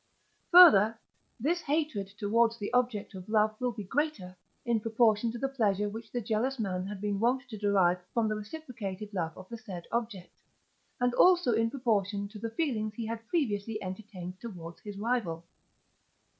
Further, 0.49 0.97
this 1.39 1.61
hatred 1.61 2.07
towards 2.17 2.57
the 2.57 2.73
object 2.73 3.13
of 3.13 3.29
love 3.29 3.53
will 3.61 3.71
be 3.71 3.83
greater, 3.83 4.35
in 4.65 4.79
proportion 4.79 5.31
to 5.31 5.37
the 5.37 5.47
pleasure 5.47 5.87
which 5.89 6.11
the 6.11 6.19
jealous 6.21 6.57
man 6.57 6.87
had 6.87 6.99
been 6.99 7.19
wont 7.19 7.43
to 7.49 7.55
derive 7.59 7.99
from 8.11 8.27
the 8.27 8.33
reciprocated 8.33 9.13
love 9.13 9.37
of 9.37 9.47
the 9.49 9.59
said 9.59 9.85
object; 9.91 10.39
and 10.99 11.13
also 11.13 11.53
in 11.53 11.69
proportion 11.69 12.27
to 12.29 12.39
the 12.39 12.49
feelings 12.49 12.95
he 12.95 13.05
had 13.05 13.27
previously 13.27 13.79
entertained 13.79 14.39
towards 14.39 14.79
his 14.81 14.97
rival. 14.97 15.45